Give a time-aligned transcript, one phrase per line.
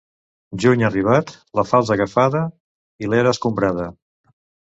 [0.61, 2.43] Juny arribat, la falç agafada
[3.05, 3.87] i l'era escombrada.